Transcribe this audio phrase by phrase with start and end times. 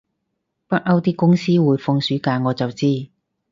[0.67, 3.11] 北歐啲公司會放暑假我就知